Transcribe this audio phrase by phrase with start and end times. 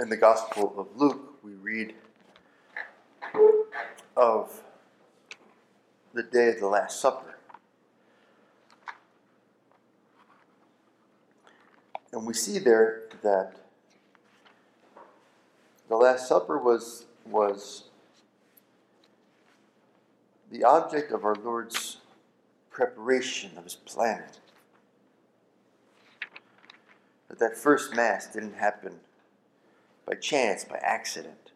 [0.00, 1.92] In the Gospel of Luke, we read
[4.16, 4.62] of
[6.14, 7.36] the day of the Last Supper.
[12.12, 13.56] And we see there that
[15.90, 17.84] the Last Supper was, was
[20.50, 21.98] the object of our Lord's
[22.70, 24.30] preparation, of his planning.
[27.28, 29.00] That that first Mass didn't happen
[30.06, 31.52] by chance, by accident.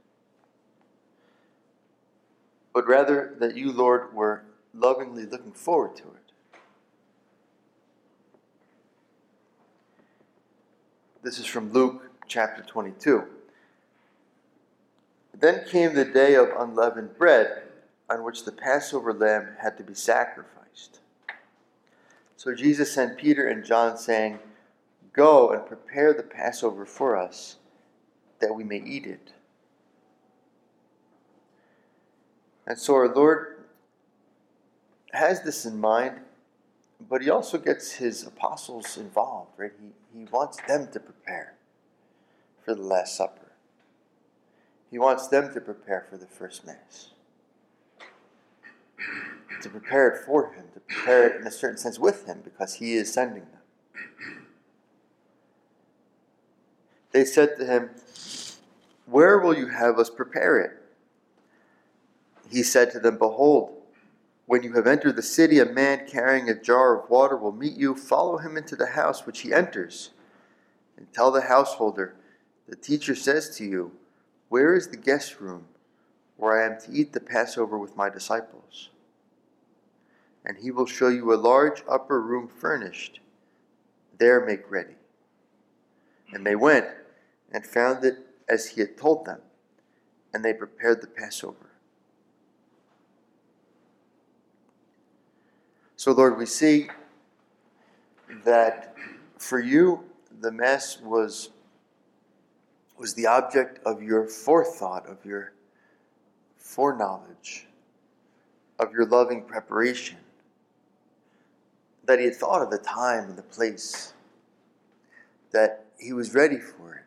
[2.72, 6.24] But rather that you, Lord, were lovingly looking forward to it.
[11.22, 13.24] This is from Luke chapter 22.
[15.32, 17.62] Then came the day of unleavened bread,
[18.10, 21.00] on which the Passover lamb had to be sacrificed.
[22.36, 24.38] So Jesus sent Peter and John, saying,
[25.12, 27.56] Go and prepare the Passover for us,
[28.44, 29.32] that we may eat it.
[32.66, 33.64] And so our Lord
[35.12, 36.20] has this in mind,
[37.08, 39.72] but he also gets his apostles involved, right?
[39.80, 41.54] He, he wants them to prepare
[42.64, 43.52] for the Last Supper.
[44.90, 47.10] He wants them to prepare for the first Mass.
[49.62, 52.74] To prepare it for Him, to prepare it in a certain sense with Him, because
[52.74, 54.43] He is sending them.
[57.14, 57.90] They said to Him,
[59.06, 60.72] Where will you have us prepare it?
[62.50, 63.72] He said to them, Behold,
[64.46, 67.74] when you have entered the city, a man carrying a jar of water will meet
[67.76, 67.94] you.
[67.94, 70.10] Follow him into the house which he enters,
[70.96, 72.16] and tell the householder,
[72.68, 73.92] The teacher says to you,
[74.48, 75.66] where is the guest room
[76.36, 78.90] where I am to eat the Passover with my disciples?
[80.44, 83.20] And he will show you a large upper room furnished.
[84.18, 84.96] There make ready.
[86.32, 86.86] And they went
[87.54, 89.40] and found it as he had told them,
[90.34, 91.70] and they prepared the Passover.
[95.96, 96.88] So, Lord, we see
[98.44, 98.96] that
[99.38, 100.04] for you,
[100.40, 101.50] the Mass was
[102.98, 105.52] was the object of your forethought, of your
[106.56, 107.66] foreknowledge,
[108.78, 110.16] of your loving preparation.
[112.04, 114.12] That he had thought of the time and the place,
[115.52, 117.03] that he was ready for it.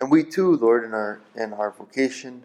[0.00, 2.44] And we too, Lord, in our in our vocation,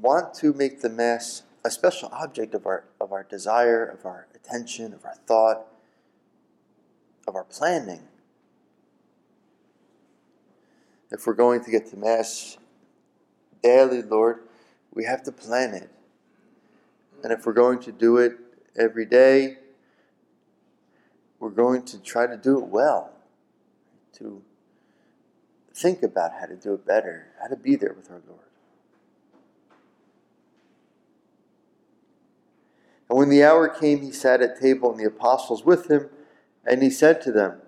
[0.00, 4.26] want to make the Mass a special object of our of our desire, of our
[4.34, 5.66] attention, of our thought,
[7.28, 8.02] of our planning.
[11.12, 12.58] If we're going to get to Mass
[13.62, 14.40] daily, Lord,
[14.92, 15.90] we have to plan it.
[17.22, 18.32] And if we're going to do it
[18.76, 19.58] every day,
[21.38, 23.12] we're going to try to do it well,
[24.14, 24.42] to
[25.76, 28.40] think about how to do it better, how to be there with our Lord.
[33.10, 36.08] And when the hour came, he sat at table and the apostles with him,
[36.64, 37.60] and he said to them,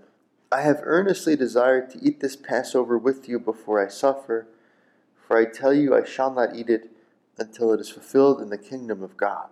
[0.50, 4.48] I have earnestly desired to eat this Passover with you before I suffer,
[5.26, 6.90] for I tell you I shall not eat it
[7.36, 9.50] until it is fulfilled in the kingdom of God.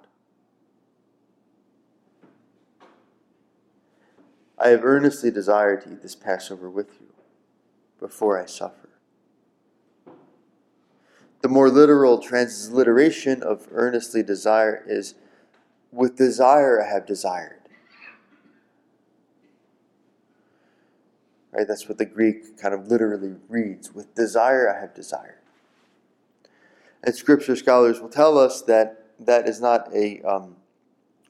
[4.59, 7.06] I have earnestly desired to eat this Passover with you
[7.99, 8.89] before I suffer.
[11.43, 15.15] The more literal transliteration of earnestly desire is
[15.93, 17.61] with desire I have desired.
[21.53, 21.67] Right?
[21.67, 23.95] That's what the Greek kind of literally reads.
[23.95, 25.39] With desire, I have desired.
[27.03, 30.57] And scripture scholars will tell us that that is not a, um,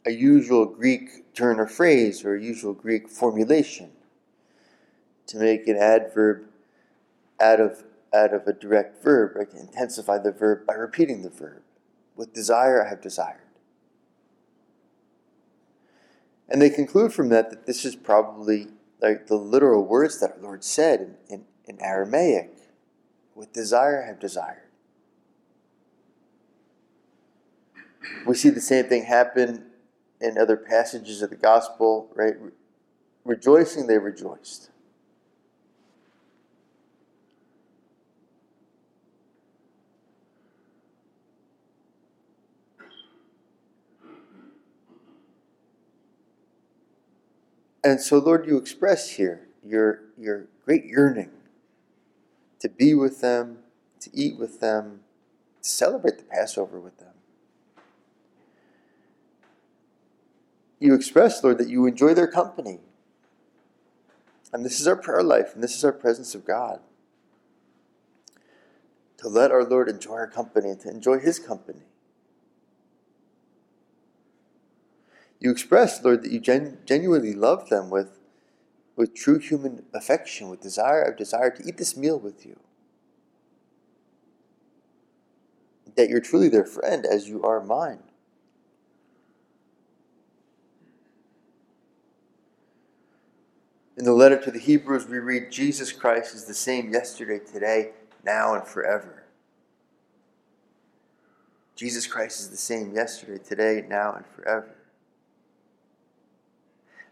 [0.04, 3.90] a usual Greek turn or phrase or a usual Greek formulation
[5.26, 6.46] to make an adverb
[7.40, 7.84] out of,
[8.14, 9.50] out of a direct verb, right?
[9.50, 11.62] To intensify the verb by repeating the verb.
[12.14, 13.40] With desire, I have desired.
[16.48, 18.68] And they conclude from that that this is probably
[19.00, 22.56] like the literal words that our Lord said in, in, in Aramaic
[23.34, 24.62] with desire I have desired.
[28.26, 29.66] We see the same thing happen
[30.20, 32.34] in other passages of the gospel, right?
[33.24, 34.70] Rejoicing, they rejoiced.
[47.86, 51.30] And so, Lord, you express here your, your great yearning
[52.58, 53.58] to be with them,
[54.00, 55.02] to eat with them,
[55.62, 57.14] to celebrate the Passover with them.
[60.80, 62.80] You express, Lord, that you enjoy their company.
[64.52, 66.80] And this is our prayer life, and this is our presence of God.
[69.18, 71.82] To let our Lord enjoy our company and to enjoy His company.
[75.38, 78.18] You express, Lord, that you gen- genuinely love them with,
[78.96, 82.58] with true human affection, with desire of desire to eat this meal with you.
[85.96, 88.00] That you're truly their friend as you are mine.
[93.96, 97.92] In the letter to the Hebrews, we read, Jesus Christ is the same yesterday, today,
[98.24, 99.24] now, and forever.
[101.76, 104.75] Jesus Christ is the same yesterday, today, now, and forever.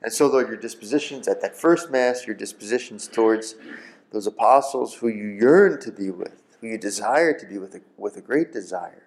[0.04, 3.54] And so, Lord, your dispositions at that first Mass, your dispositions towards
[4.12, 7.80] those apostles who you yearn to be with, who you desire to be with, a,
[7.96, 9.04] with a great desire,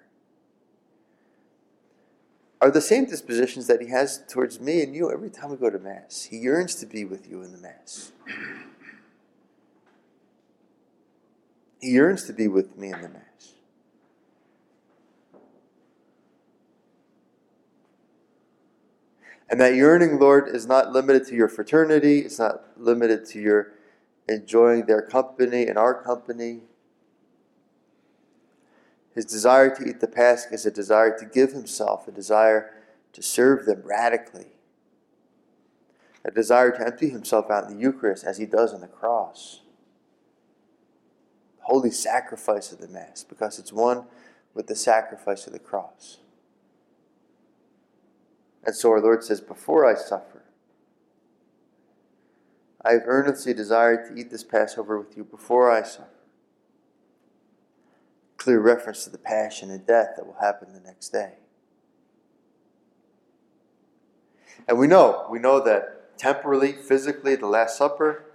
[2.59, 5.69] are the same dispositions that he has towards me and you every time we go
[5.69, 6.23] to Mass.
[6.31, 8.11] He yearns to be with you in the Mass.
[11.79, 13.26] He yearns to be with me in the Mass.
[19.49, 23.73] And that yearning, Lord, is not limited to your fraternity, it's not limited to your
[24.27, 26.61] enjoying their company and our company.
[29.15, 32.71] His desire to eat the Pasch is a desire to give himself, a desire
[33.13, 34.47] to serve them radically,
[36.25, 39.61] a desire to empty himself out in the Eucharist as he does on the cross.
[41.61, 44.03] Holy sacrifice of the Mass, because it's one
[44.53, 46.17] with the sacrifice of the cross.
[48.67, 50.43] And so our Lord says, Before I suffer,
[52.83, 56.09] I have earnestly desired to eat this Passover with you before I suffer.
[58.35, 61.35] Clear reference to the passion and death that will happen the next day.
[64.67, 68.25] And we know, we know that temporally, physically, the Last Supper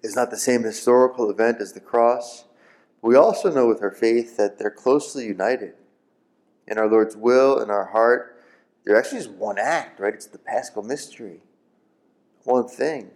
[0.00, 2.44] is not the same historical event as the cross.
[3.02, 5.74] We also know with our faith that they're closely united
[6.68, 8.35] in our Lord's will, in our heart,
[8.86, 10.14] they're actually just one act, right?
[10.14, 11.40] It's the Paschal mystery,
[12.44, 13.10] one thing.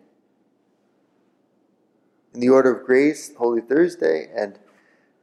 [2.34, 4.58] In the order of grace, Holy Thursday and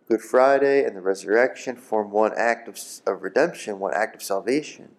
[0.07, 4.91] Good Friday and the resurrection form one act of, of redemption, one act of salvation.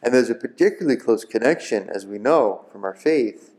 [0.00, 3.56] And there's a particularly close connection, as we know from our faith,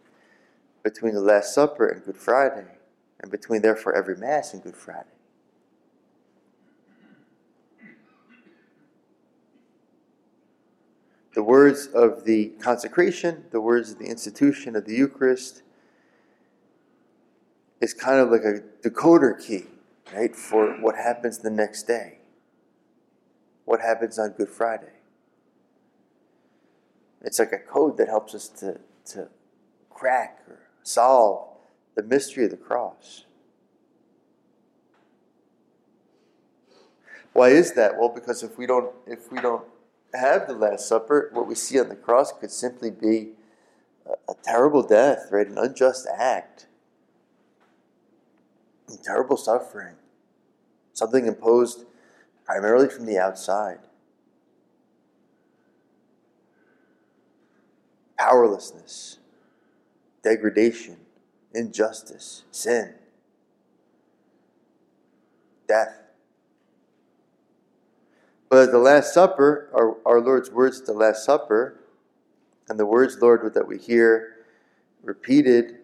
[0.83, 2.77] between the Last Supper and Good Friday,
[3.19, 5.16] and between, therefore, every Mass and Good Friday.
[11.37, 15.61] The words of the consecration, the words of the institution of the Eucharist,
[17.79, 19.65] is kind of like a decoder key,
[20.15, 22.17] right, for what happens the next day.
[23.65, 24.93] What happens on Good Friday.
[27.21, 28.79] It's like a code that helps us to,
[29.11, 29.27] to
[29.91, 31.49] crack or solve
[31.93, 33.25] the mystery of the cross.
[37.33, 37.95] Why is that?
[37.95, 39.63] Well, because if we don't if we don't
[40.17, 43.31] have the Last Supper, what we see on the cross could simply be
[44.05, 45.47] a, a terrible death, right?
[45.47, 46.67] An unjust act,
[49.03, 49.95] terrible suffering,
[50.93, 51.85] something imposed
[52.45, 53.79] primarily from the outside.
[58.17, 59.19] Powerlessness,
[60.23, 60.97] degradation,
[61.53, 62.95] injustice, sin,
[65.67, 66.06] death.
[68.49, 71.79] But at the Last Supper, our, our Lord's words at the Last Supper,
[72.69, 74.45] and the words, Lord, that we hear
[75.03, 75.77] repeated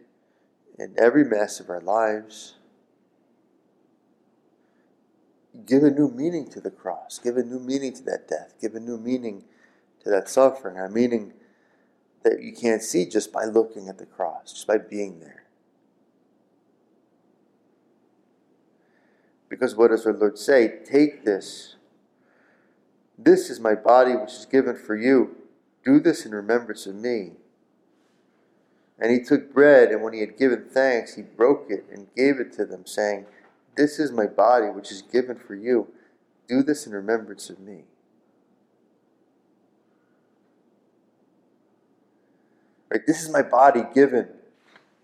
[0.80, 2.56] in every Mass of our lives,
[5.66, 8.76] give a new meaning to the cross, give a new meaning to that death, give
[8.76, 9.44] a new meaning
[10.04, 11.34] to that suffering, a meaning
[12.24, 15.44] that you can't see just by looking at the cross, just by being there.
[19.50, 20.80] Because what does our Lord say?
[20.84, 21.76] Take this
[23.18, 25.36] this is my body which is given for you.
[25.86, 27.34] Do this in remembrance of me.
[29.00, 32.40] And he took bread, and when he had given thanks, he broke it and gave
[32.40, 33.26] it to them, saying,
[33.76, 35.88] This is my body which is given for you.
[36.48, 37.84] Do this in remembrance of me.
[42.90, 43.02] Right?
[43.06, 44.28] This is my body given.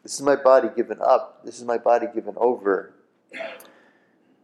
[0.03, 1.43] This is my body given up.
[1.43, 2.93] This is my body given over.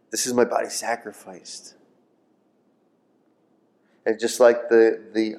[0.10, 1.75] This is my body sacrificed.
[4.05, 5.35] And just like the, the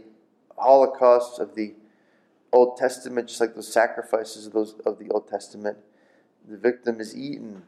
[0.59, 1.75] Holocaust of the
[2.53, 5.79] Old Testament, just like those sacrifices of, those, of the Old Testament,
[6.49, 7.63] the victim is eaten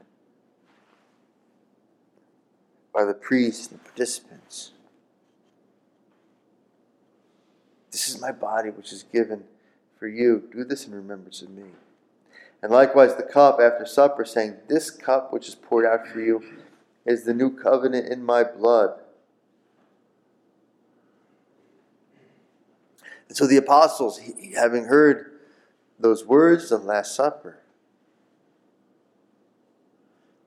[2.93, 4.73] by the priests and the participants.
[7.91, 9.45] This is my body which is given
[9.99, 10.49] for you.
[10.53, 11.65] Do this in remembrance of me.
[12.63, 16.43] And likewise, the cup after supper, saying, This cup which is poured out for you
[17.07, 19.01] is the new covenant in my blood.
[23.29, 24.21] And so the apostles,
[24.57, 25.33] having heard
[25.99, 27.61] those words of the Last Supper,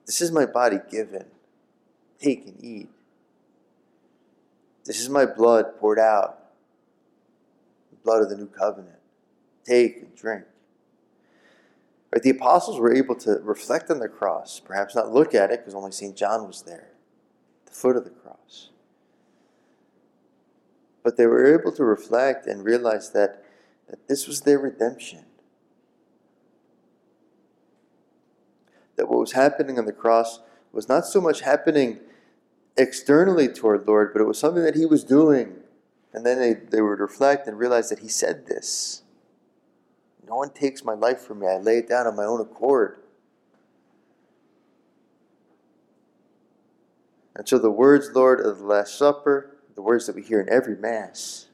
[0.06, 1.26] this is my body given.
[2.18, 2.88] Take and eat.
[4.84, 6.50] This is my blood poured out,
[7.90, 8.98] the blood of the new covenant.
[9.64, 10.44] Take and drink.
[12.12, 15.60] Right, the apostles were able to reflect on the cross, perhaps not look at it
[15.60, 16.16] because only St.
[16.16, 16.90] John was there,
[17.64, 18.71] the foot of the cross.
[21.02, 23.44] But they were able to reflect and realize that,
[23.88, 25.24] that this was their redemption.
[28.96, 30.40] That what was happening on the cross
[30.72, 31.98] was not so much happening
[32.76, 35.56] externally toward Lord, but it was something that He was doing.
[36.12, 39.02] And then they, they would reflect and realize that He said this.
[40.28, 41.46] No one takes my life from me.
[41.46, 42.98] I lay it down on my own accord.
[47.34, 50.48] And so the words, Lord, of the Last Supper, the words that we hear in
[50.48, 51.46] every Mass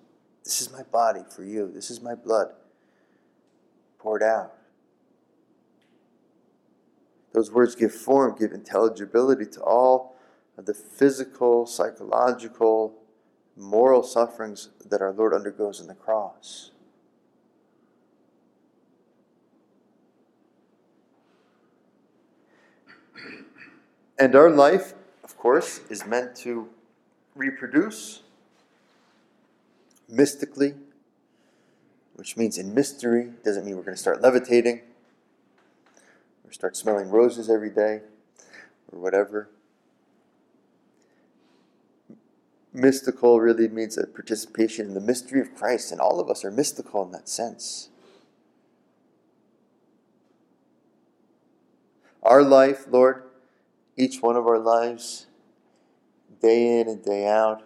[0.49, 2.49] this is my body for you, this is my blood
[3.99, 4.55] poured out.
[7.35, 10.17] Those words give form, give intelligibility to all
[10.57, 12.95] of the physical, psychological,
[13.59, 16.71] moral sufferings that our Lord undergoes on the cross.
[24.19, 26.71] And our life, of course, is meant to
[27.39, 28.23] reproduce
[30.09, 30.75] mystically,
[32.15, 34.83] which means in mystery, doesn't mean we're going to start levitating
[36.45, 38.01] or start smelling roses every day
[38.93, 39.49] or whatever.
[42.73, 46.51] Mystical really means a participation in the mystery of Christ, and all of us are
[46.51, 47.89] mystical in that sense.
[52.23, 53.23] Our life, Lord,
[53.97, 55.28] each one of our lives,
[56.41, 57.63] day in and day out,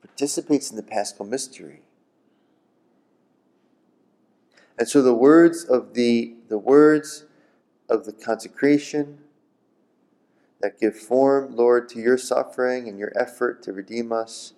[0.00, 1.82] participates in the paschal mystery.
[4.78, 7.24] And so the words of the, the words
[7.88, 9.18] of the consecration
[10.60, 14.52] that give form, Lord, to your suffering and your effort to redeem us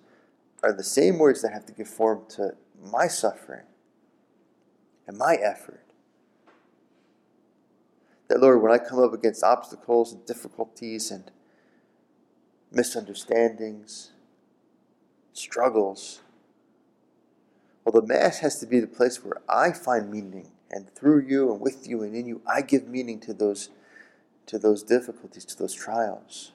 [0.61, 3.65] are the same words that have to give form to my suffering
[5.07, 5.89] and my effort
[8.29, 11.29] that, Lord, when I come up against obstacles and difficulties and
[12.71, 14.11] misunderstandings,
[15.33, 16.21] struggles,
[17.83, 21.51] well, the Mass has to be the place where I find meaning, and through you
[21.51, 23.69] and with you and in you, I give meaning to those,
[24.45, 26.51] to those difficulties, to those trials.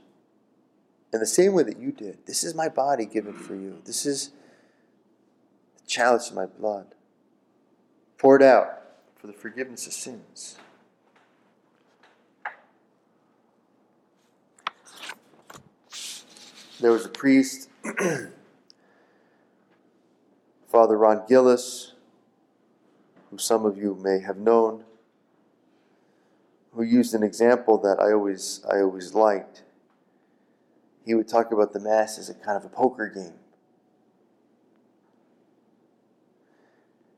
[1.13, 2.27] In the same way that you did.
[2.27, 3.81] This is my body given for you.
[3.85, 4.31] This is
[5.81, 6.95] the chalice of my blood,
[8.19, 8.83] poured out
[9.17, 10.57] for the forgiveness of sins.
[16.81, 17.69] There was a priest,
[20.67, 21.93] Father Ron Gillis,
[23.31, 24.83] who some of you may have known,
[26.73, 29.63] who used an example that I always, I always liked.
[31.07, 33.35] He would talk about the Mass as a kind of a poker game.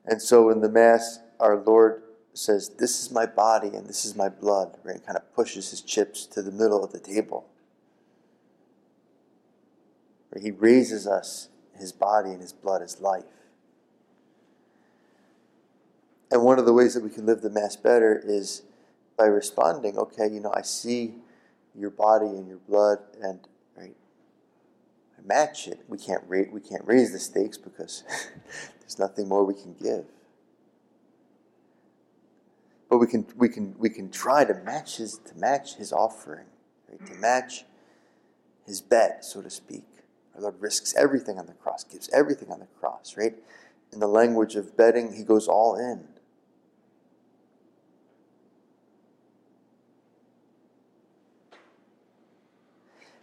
[0.04, 2.02] And so in the Mass, our Lord
[2.34, 5.04] says, This is my body and this is my blood, right?
[5.04, 7.48] Kind of pushes his chips to the middle of the table
[10.42, 13.24] he raises us, his body and his blood is life.
[16.30, 18.62] And one of the ways that we can live the Mass better is
[19.16, 21.14] by responding, okay, you know, I see
[21.78, 23.40] your body and your blood and
[23.76, 23.94] right
[25.18, 25.80] I match it.
[25.88, 28.02] We can't rate we can't raise the stakes because
[28.80, 30.06] there's nothing more we can give.
[32.88, 36.46] But we can we can we can try to match his to match his offering,
[36.88, 37.06] right?
[37.06, 37.64] To match
[38.66, 39.84] his bet, so to speak.
[40.36, 43.34] Our Lord risks everything on the cross, gives everything on the cross, right?
[43.92, 46.06] In the language of betting, he goes all in.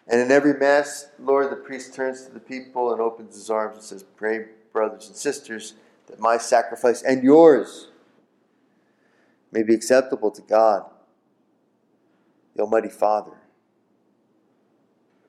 [0.07, 3.75] And in every Mass, Lord, the priest turns to the people and opens his arms
[3.75, 5.75] and says, Pray, brothers and sisters,
[6.07, 7.89] that my sacrifice and yours
[9.51, 10.83] may be acceptable to God,
[12.55, 13.42] the Almighty Father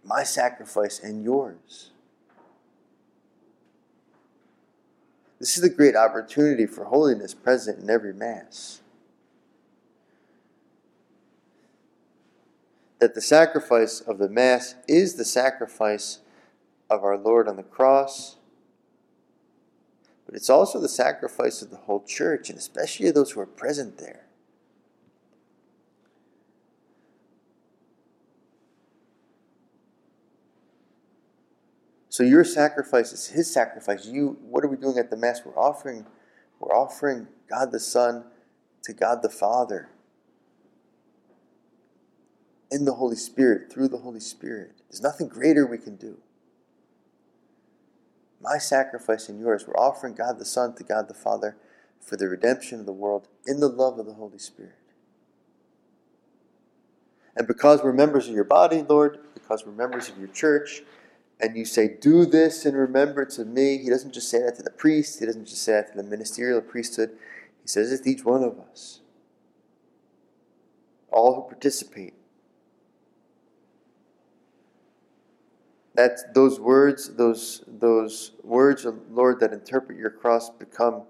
[0.04, 1.90] my sacrifice and yours.
[5.40, 8.80] This is the great opportunity for holiness present in every Mass.
[12.98, 16.20] That the sacrifice of the Mass is the sacrifice
[16.88, 18.36] of our Lord on the cross,
[20.24, 23.46] but it's also the sacrifice of the whole church, and especially of those who are
[23.46, 24.24] present there.
[32.14, 34.06] So your sacrifice is his sacrifice.
[34.06, 35.40] You what are we doing at the Mass?
[35.44, 36.06] We're offering
[36.60, 38.26] we're offering God the Son
[38.84, 39.88] to God the Father
[42.70, 44.80] in the Holy Spirit, through the Holy Spirit.
[44.88, 46.18] There's nothing greater we can do.
[48.40, 51.56] My sacrifice and yours, we're offering God the Son to God the Father
[51.98, 54.78] for the redemption of the world in the love of the Holy Spirit.
[57.34, 60.84] And because we're members of your body, Lord, because we're members of your church,
[61.40, 64.62] and you say, Do this in remembrance of me, he doesn't just say that to
[64.62, 67.10] the priest, he doesn't just say that to the ministerial priesthood,
[67.62, 69.00] he says it to each one of us.
[71.10, 72.14] All who participate.
[75.94, 81.02] That those words, those those words, Lord, that interpret your cross become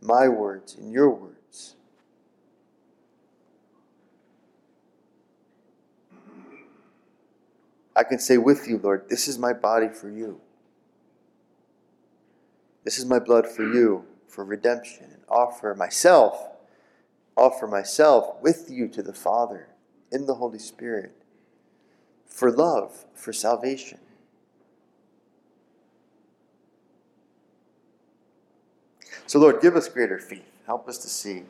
[0.00, 1.39] my words and your words.
[7.94, 10.40] I can say with you, Lord, this is my body for you.
[12.84, 16.48] This is my blood for you, for redemption, and offer myself,
[17.36, 19.68] offer myself with you to the Father
[20.10, 21.20] in the Holy Spirit
[22.30, 23.98] for love, for salvation.
[29.26, 30.50] So, Lord, give us greater faith.
[30.66, 31.42] Help us to see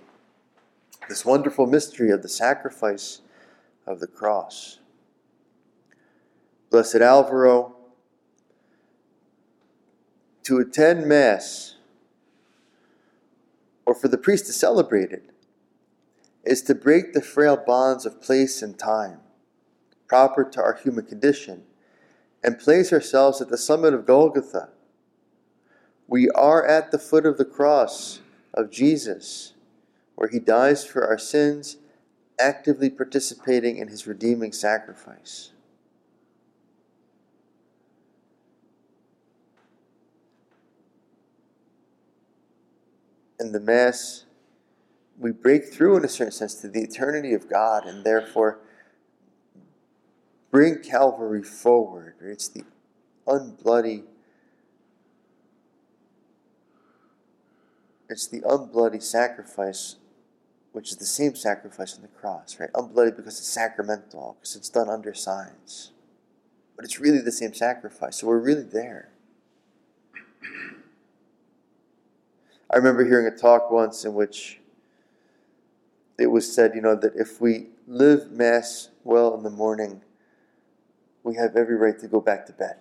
[1.08, 3.20] this wonderful mystery of the sacrifice
[3.86, 4.78] of the cross.
[6.70, 7.74] Blessed Alvaro,
[10.44, 11.76] to attend Mass
[13.84, 15.30] or for the priest to celebrate it
[16.44, 19.18] is to break the frail bonds of place and time,
[20.06, 21.64] proper to our human condition,
[22.42, 24.68] and place ourselves at the summit of Golgotha.
[26.06, 28.20] We are at the foot of the cross
[28.54, 29.54] of Jesus,
[30.14, 31.76] where he dies for our sins,
[32.38, 35.50] actively participating in his redeeming sacrifice.
[43.40, 44.26] In the Mass,
[45.18, 48.60] we break through, in a certain sense, to the eternity of God and therefore
[50.50, 52.14] bring Calvary forward.
[52.20, 52.64] It's the
[53.26, 54.04] unbloody,
[58.08, 59.96] it's the unbloody sacrifice,
[60.72, 62.72] which is the same sacrifice on the cross, right?
[62.74, 65.92] Unbloody because it's sacramental, because it's done under signs.
[66.76, 69.10] But it's really the same sacrifice, so we're really there.
[72.72, 74.60] I remember hearing a talk once in which
[76.18, 80.02] it was said, you know, that if we live Mass well in the morning,
[81.24, 82.76] we have every right to go back to bed.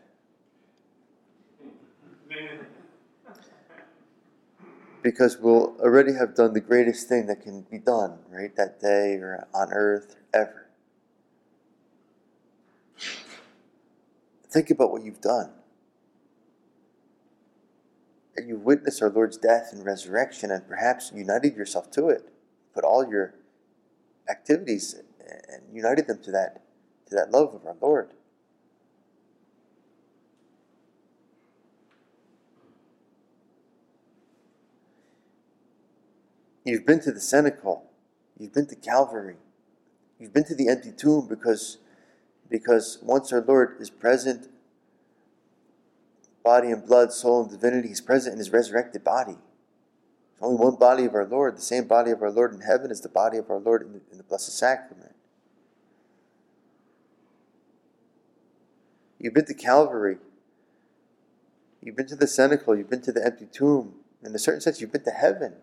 [5.01, 9.15] Because we'll already have done the greatest thing that can be done, right, that day
[9.15, 10.67] or on earth, ever.
[14.51, 15.51] Think about what you've done
[18.47, 22.29] you witnessed our Lord's death and resurrection and perhaps united yourself to it.
[22.73, 23.35] Put all your
[24.29, 24.95] activities
[25.49, 26.61] and united them to that,
[27.07, 28.11] to that love of our Lord.
[36.63, 37.83] You've been to the cenacle.
[38.37, 39.37] You've been to Calvary.
[40.19, 41.79] You've been to the empty tomb because,
[42.49, 44.49] because once our Lord is present
[46.43, 47.89] body and blood, soul and divinity.
[47.89, 49.37] He's present in his resurrected body.
[50.39, 51.57] There's only one body of our Lord.
[51.57, 53.93] The same body of our Lord in heaven is the body of our Lord in
[53.93, 55.15] the, in the Blessed Sacrament.
[59.19, 60.17] You've been to Calvary.
[61.81, 62.77] You've been to the cenacle.
[62.77, 63.95] You've been to the empty tomb.
[64.23, 65.53] In a certain sense, you've been to heaven.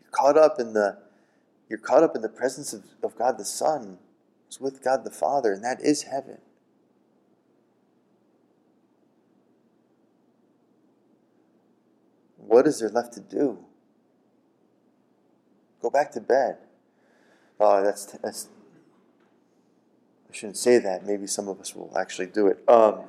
[0.00, 0.98] You're caught up in the
[1.68, 3.98] you're caught up in the presence of, of God the Son.
[4.46, 6.38] It's with God the Father, and that is heaven.
[12.52, 13.64] What is there left to do?
[15.80, 16.58] Go back to bed.
[17.58, 18.48] Oh, that's that's.
[20.28, 21.06] I shouldn't say that.
[21.06, 22.62] Maybe some of us will actually do it.
[22.68, 23.04] Um,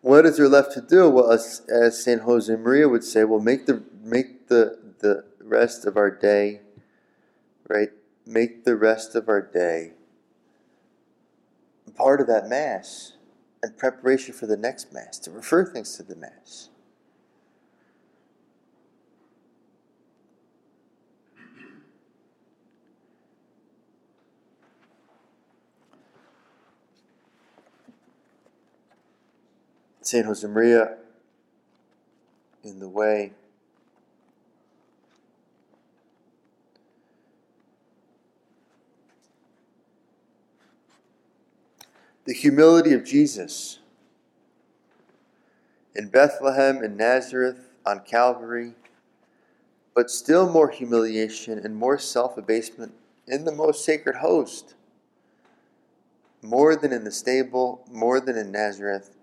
[0.00, 1.08] what is there left to do?
[1.08, 5.96] Well, as, as Saint Josemaria would say, well, make the make the the rest of
[5.96, 6.62] our day,
[7.68, 7.90] right?
[8.26, 9.92] Make the rest of our day
[11.94, 13.12] part of that mass
[13.62, 16.68] and preparation for the next Mass, to refer things to the Mass.
[30.02, 30.96] Saint Josemaria
[32.64, 33.32] in the way
[42.28, 43.78] the humility of Jesus
[45.94, 48.74] in Bethlehem, in Nazareth, on Calvary,
[49.94, 52.92] but still more humiliation and more self abasement
[53.26, 54.74] in the most sacred host.
[56.42, 59.16] More than in the stable, more than in Nazareth,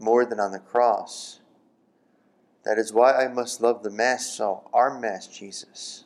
[0.00, 1.38] more than on the cross.
[2.64, 6.02] That is why I must love the Mass so, our Mass, Jesus.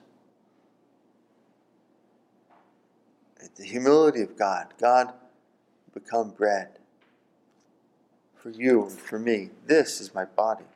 [3.56, 4.74] The humility of God.
[4.78, 5.14] God
[5.96, 6.68] become bread
[8.36, 9.48] for you and for me.
[9.66, 10.66] This is my body.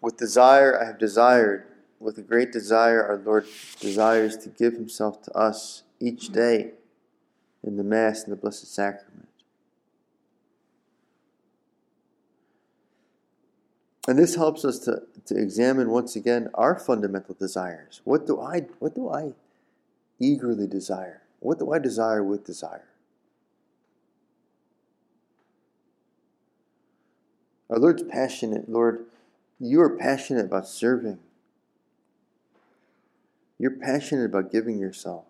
[0.00, 1.66] With desire I have desired,
[2.00, 3.46] with a great desire our Lord
[3.78, 6.70] desires to give himself to us each day
[7.62, 9.28] in the Mass and the Blessed Sacrament.
[14.08, 18.00] And this helps us to, to examine once again our fundamental desires.
[18.04, 19.34] What do I what do I
[20.18, 21.21] eagerly desire?
[21.42, 22.86] What do I desire with desire?
[27.68, 28.68] Our Lord's passionate.
[28.68, 29.06] Lord,
[29.58, 31.18] you are passionate about serving.
[33.58, 35.24] You're passionate about giving yourself.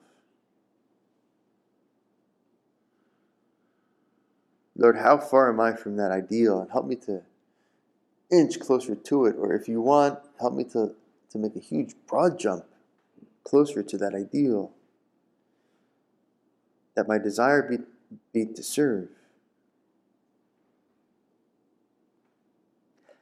[4.76, 6.60] Lord, how far am I from that ideal?
[6.60, 7.22] And help me to
[8.30, 9.36] inch closer to it.
[9.38, 10.94] Or if you want, help me to,
[11.30, 12.64] to make a huge broad jump
[13.44, 14.72] closer to that ideal
[16.94, 17.78] that my desire be,
[18.32, 19.08] be to serve.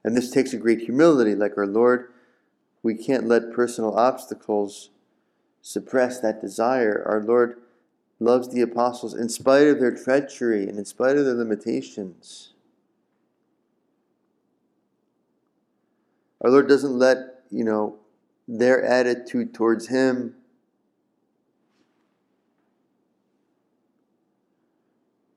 [0.05, 2.11] And this takes a great humility, like our Lord.
[2.83, 4.91] We can't let personal obstacles
[5.61, 7.05] suppress that desire.
[7.07, 7.59] Our Lord
[8.19, 12.53] loves the apostles in spite of their treachery and in spite of their limitations.
[16.43, 17.97] Our Lord doesn't let, you know,
[18.49, 20.35] their attitude towards Him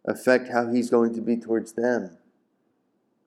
[0.05, 2.17] affect how he's going to be towards them.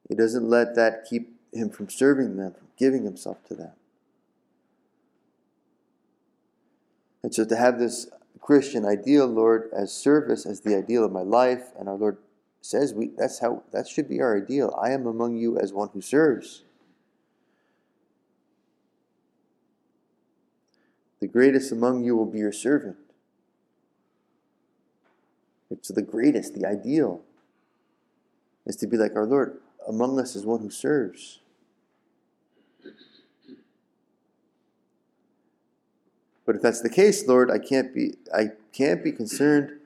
[0.09, 3.73] He doesn't let that keep him from serving them, from giving himself to them.
[7.23, 8.09] And so to have this
[8.41, 12.19] Christian ideal, Lord, as service, as the ideal of my life, and our Lord
[12.61, 14.77] says we that's how that should be our ideal.
[14.81, 16.63] I am among you as one who serves.
[21.21, 22.97] The greatest among you will be your servant.
[25.71, 27.23] It's the greatest, the ideal,
[28.65, 29.59] is to be like our Lord.
[29.89, 31.41] Among us is one who serves.
[36.45, 39.81] But if that's the case, Lord, I can't be I can't be concerned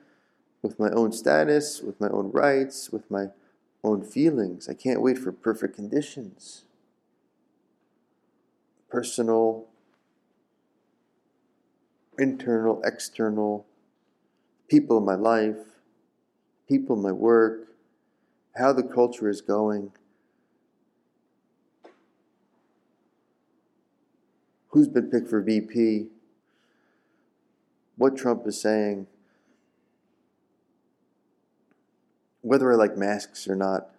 [0.61, 3.29] with my own status, with my own rights, with my
[3.83, 4.69] own feelings.
[4.69, 6.63] I can't wait for perfect conditions.
[8.89, 9.65] Personal,
[12.19, 13.65] internal, external,
[14.67, 15.70] people in my life
[16.71, 17.67] people, my work,
[18.55, 19.91] how the culture is going,
[24.69, 26.07] who's been picked for VP,
[27.97, 29.05] what Trump is saying,
[32.39, 33.89] whether I like masks or not.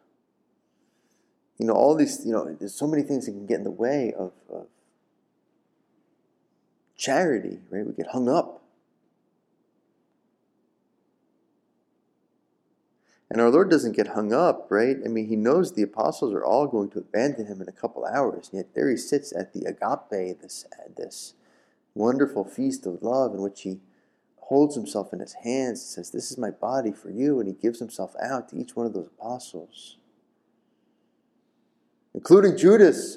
[1.59, 3.71] You know, all these, you know, there's so many things that can get in the
[3.71, 4.67] way of, of
[6.97, 7.87] charity, right?
[7.87, 8.62] We get hung up
[13.33, 14.99] And our Lord doesn't get hung up, right?
[15.03, 18.05] I mean, he knows the apostles are all going to abandon him in a couple
[18.05, 20.67] hours, and yet there he sits at the agape, this,
[20.99, 21.33] this
[21.95, 23.81] wonderful feast of love in which he
[24.37, 27.55] holds himself in his hands and says, This is my body for you, and he
[27.55, 29.97] gives himself out to each one of those apostles,
[32.13, 33.17] including Judas.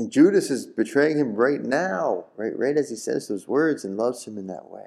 [0.00, 3.98] And Judas is betraying him right now, right, right as he says those words and
[3.98, 4.86] loves him in that way.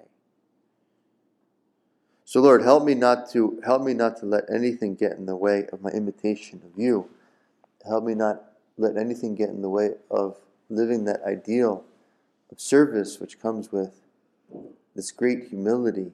[2.26, 5.36] So Lord, help me not to help me not to let anything get in the
[5.36, 7.12] way of my imitation of you.
[7.86, 8.42] Help me not
[8.76, 11.86] let anything get in the way of living that ideal
[12.52, 14.02] of service which comes with
[14.96, 16.12] this great humility.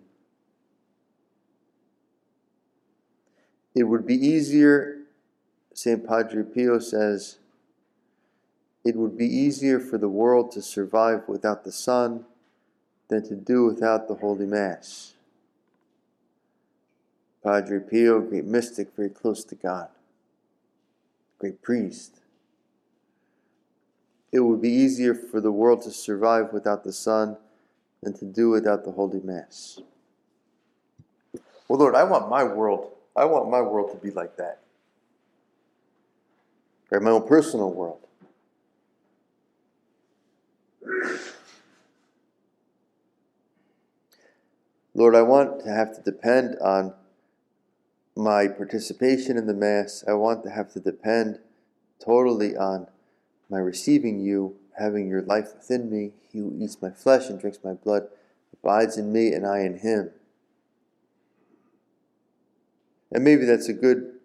[3.73, 5.03] It would be easier,
[5.73, 6.05] St.
[6.05, 7.38] Padre Pio says,
[8.89, 12.25] it would be easier for the world to survive without the sun
[13.08, 15.13] than to do without the Holy Mass.
[17.43, 19.89] Padre Pio, great mystic, very close to God,
[21.38, 22.21] great priest.
[24.32, 27.38] It would be easier for the world to survive without the sun
[28.02, 29.80] than to do without the Holy Mass.
[31.67, 34.62] Well, Lord, I want my world, I want my world to be like that.
[36.89, 38.09] Right, my own personal world.
[44.93, 46.93] Lord, I want to have to depend on
[48.15, 50.04] my participation in the Mass.
[50.08, 51.39] I want to have to depend
[52.04, 52.88] totally on
[53.49, 56.12] my receiving you, having your life within me.
[56.32, 58.08] He who eats my flesh and drinks my blood
[58.54, 60.12] abides in me, and I in him.
[63.12, 64.19] And maybe that's a good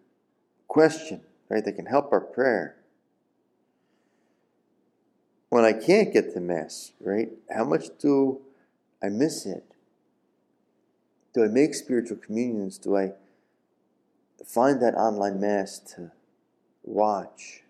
[0.69, 1.65] question, right?
[1.65, 2.77] That can help our prayer.
[5.49, 7.31] When I can't get to Mass, right?
[7.55, 8.41] How much do
[9.03, 9.74] I miss it?
[11.35, 12.79] Do I make spiritual communions?
[12.79, 13.13] Do I
[14.47, 16.13] find that online Mass to
[16.85, 17.63] watch?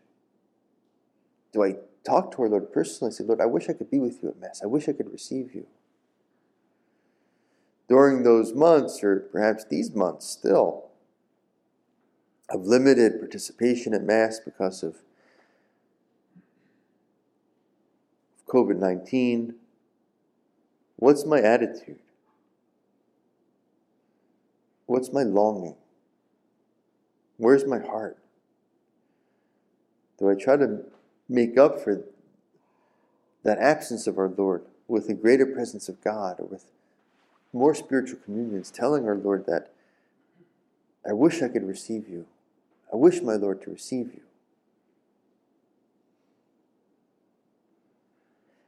[1.53, 3.99] Do I talk to our Lord personally and say, Lord, I wish I could be
[3.99, 4.61] with you at Mass.
[4.63, 5.67] I wish I could receive you.
[7.89, 10.91] During those months, or perhaps these months still,
[12.51, 14.97] of limited participation at Mass because of
[18.47, 19.55] COVID 19,
[20.97, 21.99] what's my attitude?
[24.87, 25.77] What's my longing?
[27.37, 28.19] Where's my heart?
[30.19, 30.85] Do I try to
[31.29, 32.05] make up for
[33.43, 36.67] that absence of our Lord with a greater presence of God or with
[37.53, 39.71] more spiritual communions, telling our Lord that
[41.09, 42.27] I wish I could receive you.
[42.93, 44.23] I wish, my Lord, to receive you.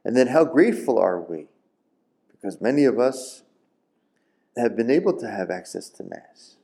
[0.05, 1.47] And then how grateful are we?
[2.31, 3.43] Because many of us
[4.57, 6.55] have been able to have access to Mass.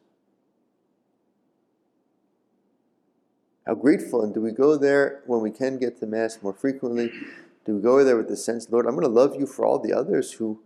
[3.66, 7.12] How grateful, and do we go there when we can get to Mass more frequently?
[7.66, 9.80] Do we go there with the sense, Lord, I'm going to love you for all
[9.80, 10.60] the others who,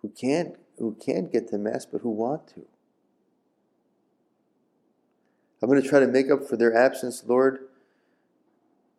[0.00, 2.64] who can't who can't get to Mass but who want to?
[5.60, 7.66] I'm going to try to make up for their absence, Lord,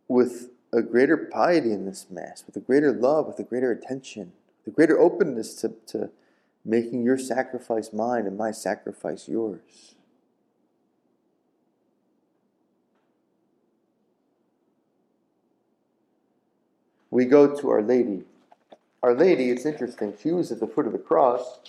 [0.07, 4.33] with a greater piety in this Mass, with a greater love, with a greater attention,
[4.65, 6.09] with a greater openness to, to
[6.69, 9.95] making your sacrifice mine and my sacrifice yours.
[17.11, 18.23] we go to Our Lady.
[19.01, 21.59] Our Lady, it's interesting, she was at the foot of the cross,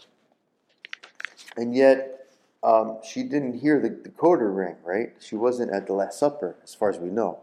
[1.57, 2.27] and yet
[2.63, 5.13] um, she didn't hear the decoder ring, right?
[5.21, 7.41] She wasn't at the Last Supper, as far as we know.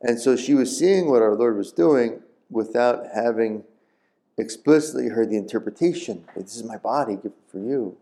[0.00, 3.62] And so she was seeing what our Lord was doing without having
[4.42, 6.24] explicitly heard the interpretation.
[6.36, 7.96] This is my body given for you.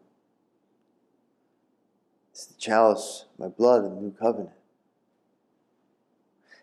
[2.33, 4.51] It's the chalice, my blood, and the new covenant.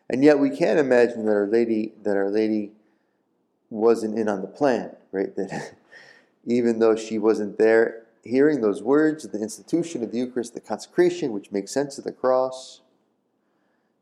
[0.09, 2.71] And yet we can't imagine that Our Lady that Our Lady
[3.69, 5.35] wasn't in on the plan, right?
[5.35, 5.75] That
[6.45, 11.33] even though she wasn't there hearing those words, the institution of the Eucharist, the consecration,
[11.33, 12.79] which makes sense of the cross,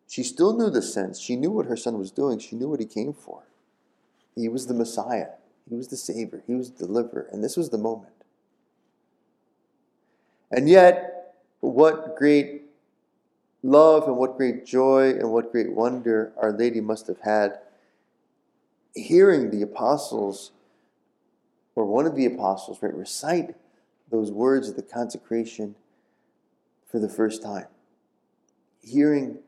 [0.08, 1.20] she still knew the sense.
[1.20, 2.38] She knew what her son was doing.
[2.38, 3.44] She knew what he came for.
[4.36, 5.30] He was the Messiah.
[5.69, 6.43] He was the Savior.
[6.45, 7.28] He was the deliverer.
[7.32, 8.13] And this was the moment.
[10.51, 12.63] And yet, what great
[13.63, 17.60] love and what great joy and what great wonder Our Lady must have had
[18.95, 20.51] hearing the apostles,
[21.75, 23.56] or one of the apostles, right, recite
[24.10, 25.75] those words of the consecration
[26.89, 27.67] for the first time.
[28.82, 29.39] Hearing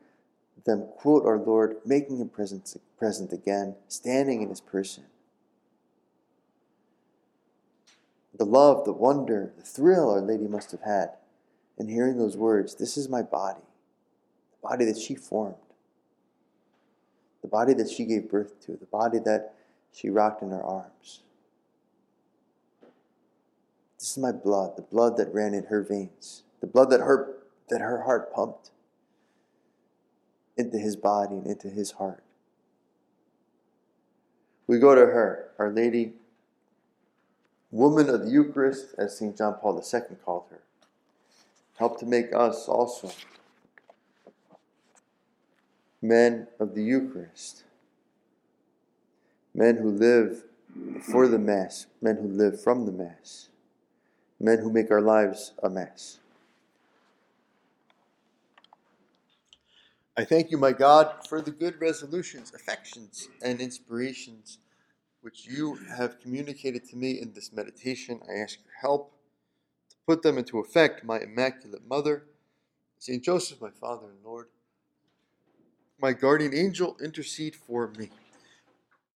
[0.66, 5.04] them quote our Lord, making him present, present again, standing in his person.
[8.38, 11.10] The love, the wonder, the thrill Our Lady must have had
[11.76, 13.62] in hearing those words This is my body
[14.60, 15.54] the body that she formed,
[17.42, 19.54] the body that she gave birth to, the body that
[19.92, 21.22] she rocked in her arms.
[23.98, 27.38] This is my blood, the blood that ran in her veins, the blood that her,
[27.68, 28.70] that her heart pumped
[30.56, 32.22] into his body and into his heart.
[34.66, 36.12] We go to her, Our Lady,
[37.70, 39.36] woman of the Eucharist, as St.
[39.36, 40.60] John Paul II called her.
[41.76, 43.10] Help to make us also
[46.00, 47.64] men of the Eucharist,
[49.54, 50.44] men who live
[51.02, 53.48] for the Mass, men who live from the Mass,
[54.40, 56.18] men who make our lives a Mass.
[60.16, 64.58] I thank you, my God, for the good resolutions, affections, and inspirations
[65.28, 69.12] which you have communicated to me in this meditation, I ask your help
[69.90, 72.24] to put them into effect, my Immaculate Mother,
[72.98, 74.46] Saint Joseph, my Father and Lord,
[76.00, 78.08] my guardian angel, intercede for me.